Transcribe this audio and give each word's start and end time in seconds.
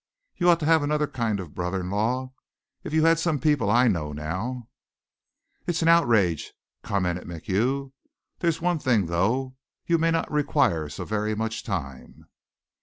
"You 0.35 0.49
ought 0.49 0.59
to 0.61 0.65
have 0.65 0.81
another 0.81 1.05
kind 1.05 1.39
of 1.39 1.53
brother 1.53 1.81
in 1.81 1.91
law. 1.91 2.33
If 2.83 2.91
you 2.91 3.03
had 3.05 3.19
some 3.19 3.37
people 3.37 3.69
I 3.69 3.87
know 3.87 4.13
now" 4.13 4.67
"It's 5.67 5.83
an 5.83 5.89
outrage," 5.89 6.53
commented 6.81 7.25
MacHugh. 7.27 7.91
"There's 8.39 8.59
one 8.61 8.79
thing 8.79 9.05
though. 9.05 9.57
You 9.85 9.99
may 9.99 10.09
not 10.09 10.31
require 10.31 10.89
so 10.89 11.05
very 11.05 11.35
much 11.35 11.61
time." 11.63 12.25